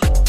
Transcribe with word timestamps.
dance. 0.00 0.21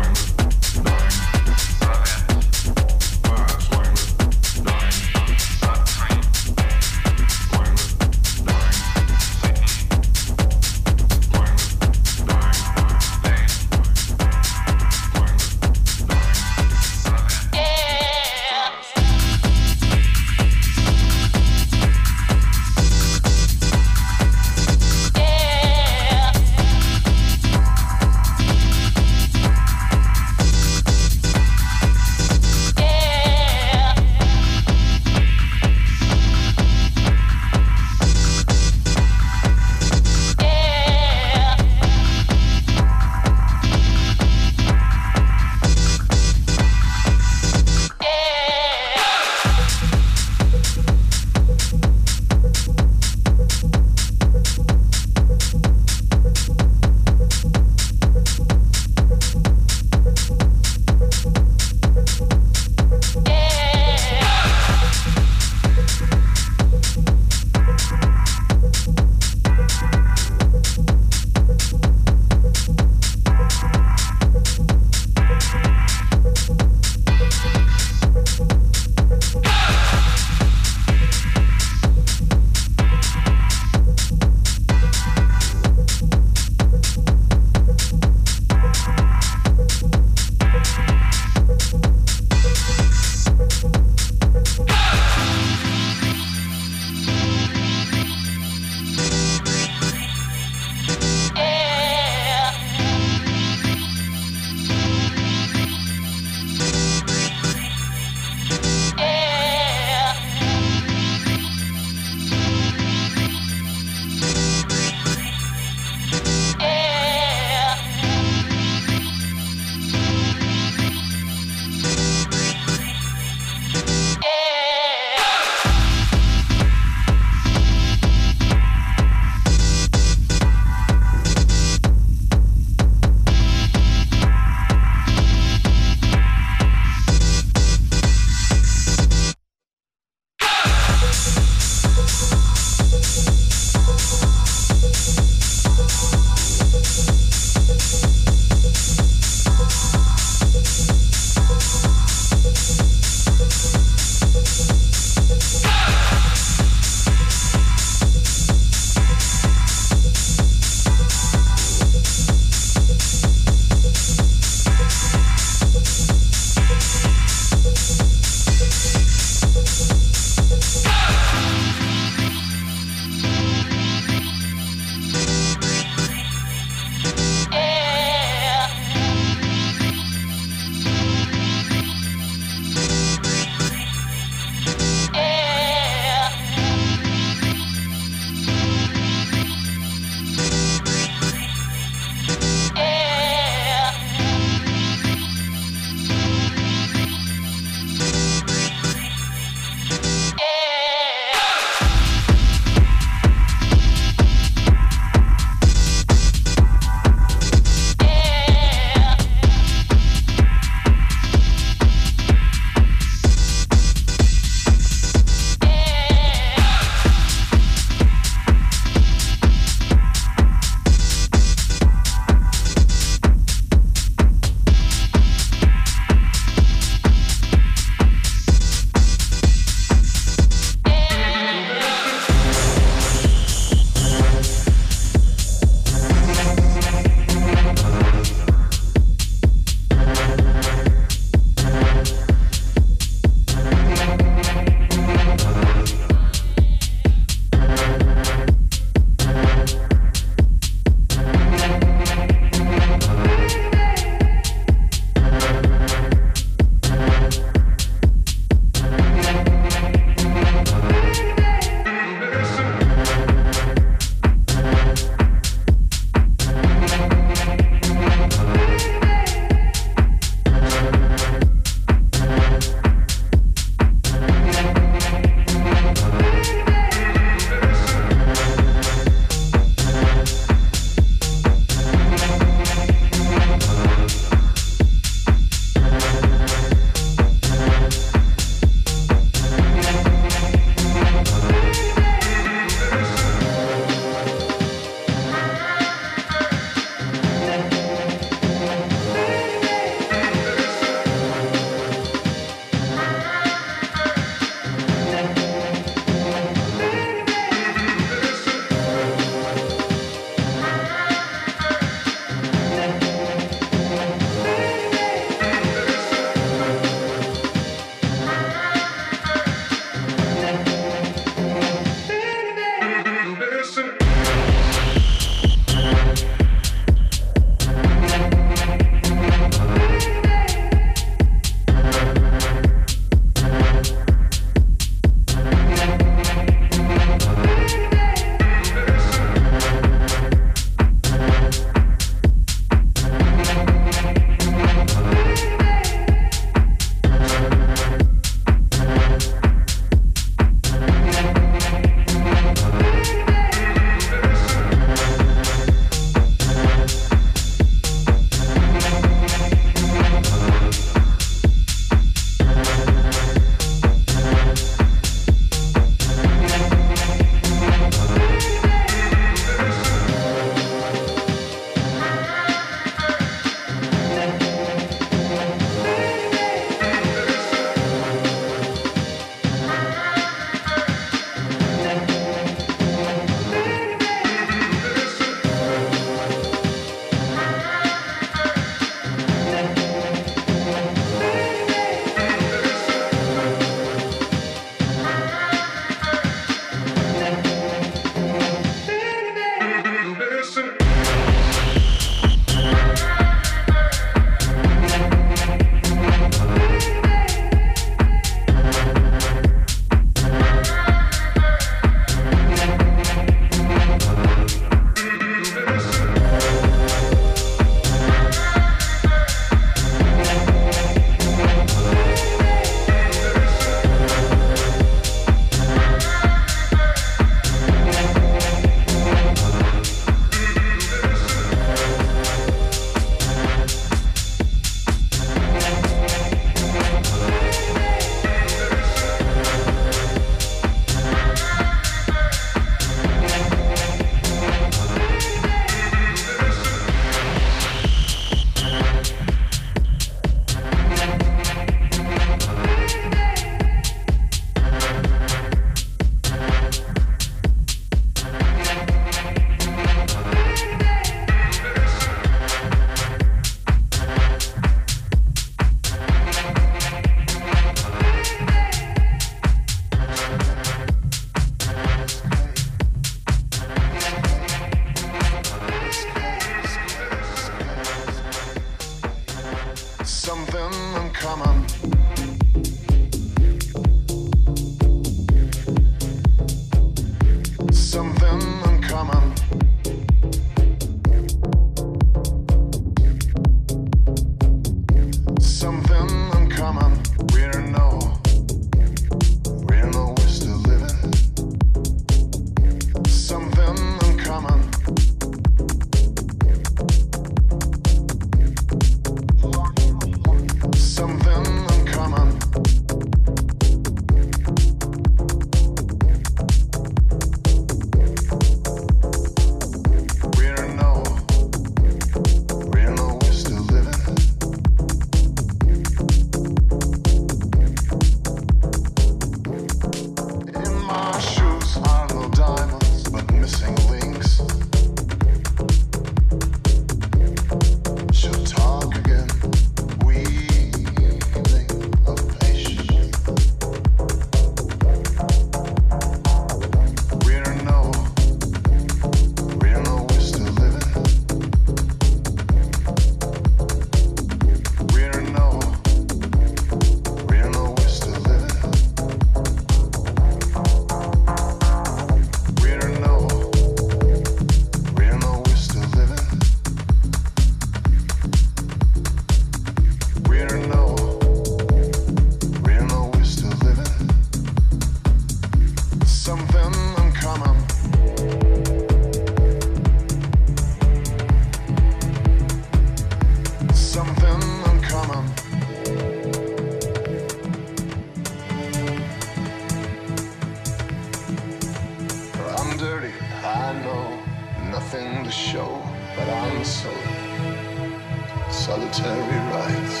Rights. 599.34 600.00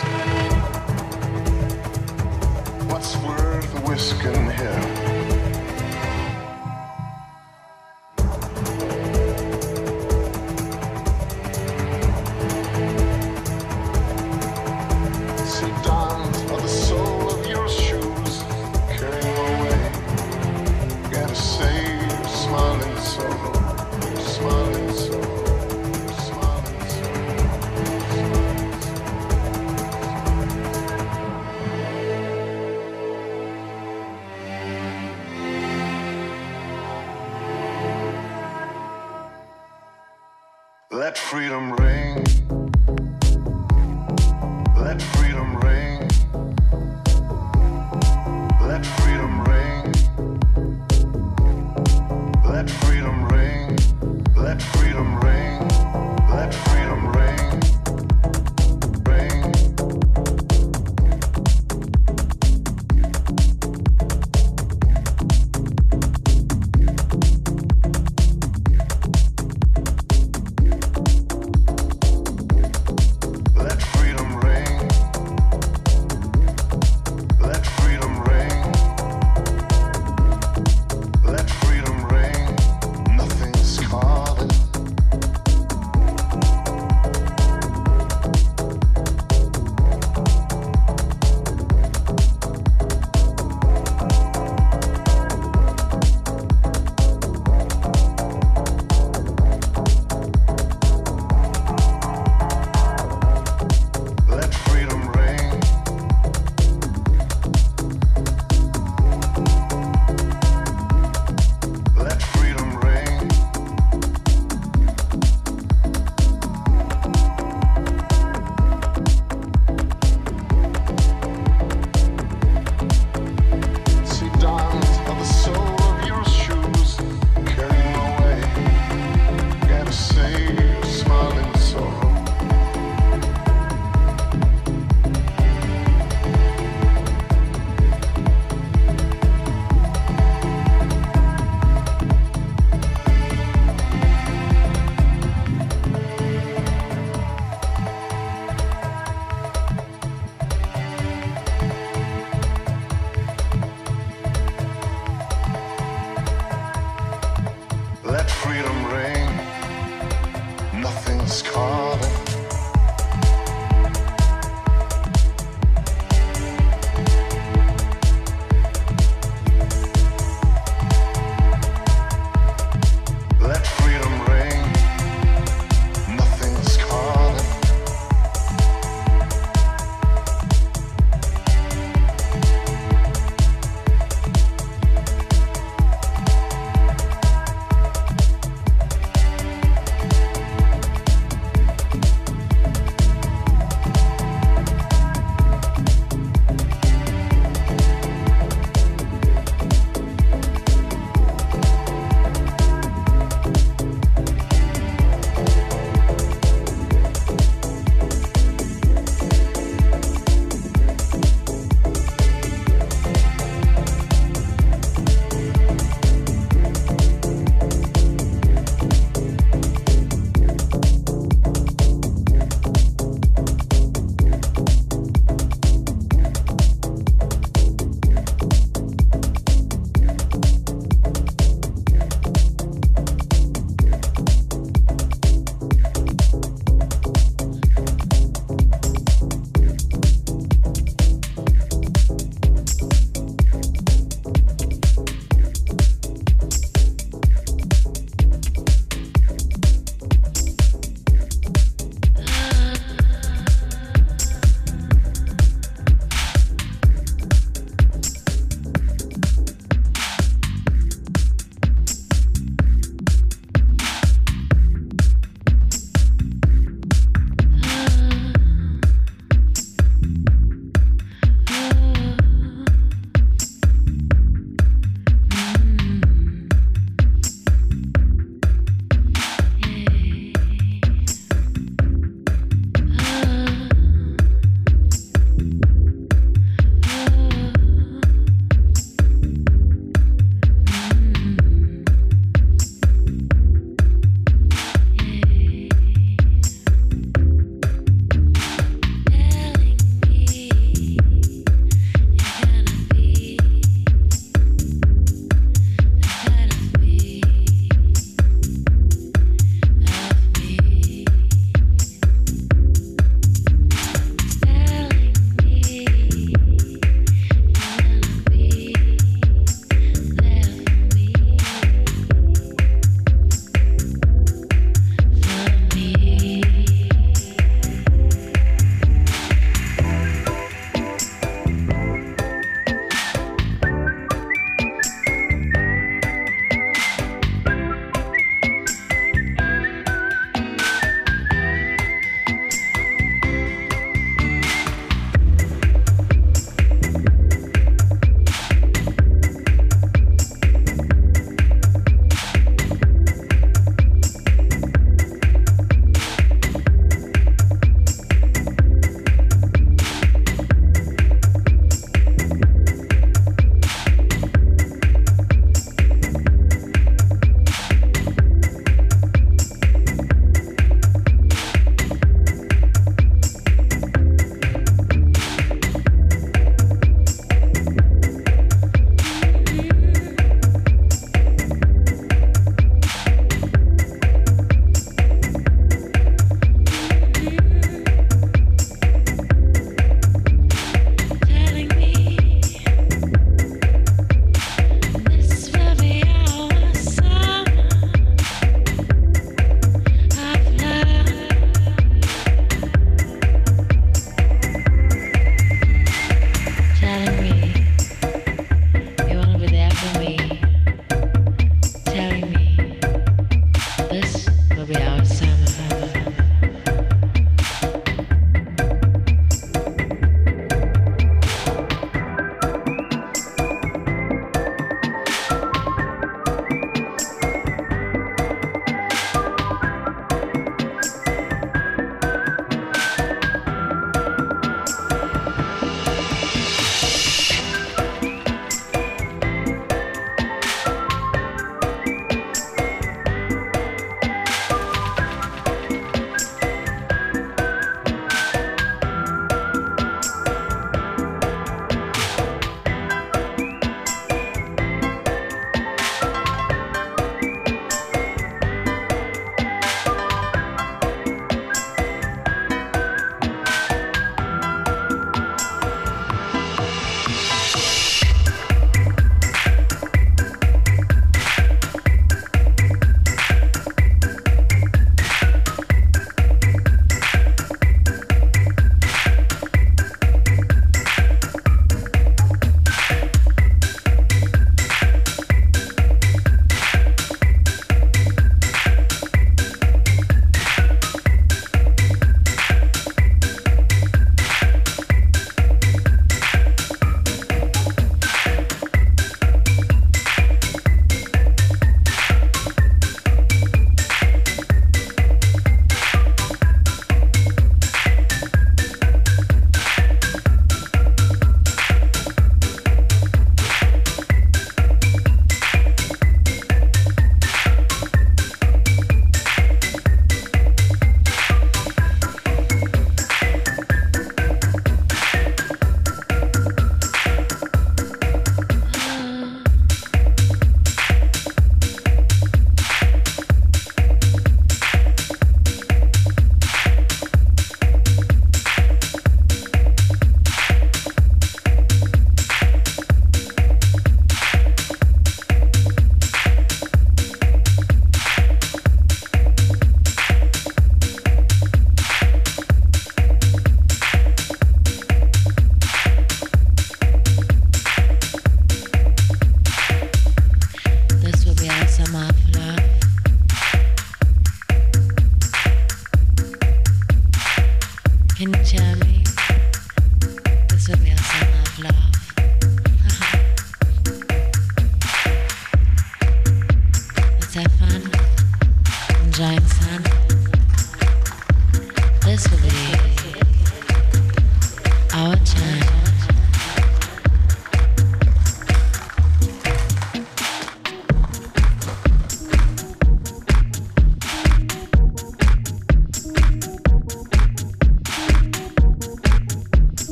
What's 2.90 3.16
worth 3.18 3.88
whisking 3.88 4.50
here? 4.50 5.15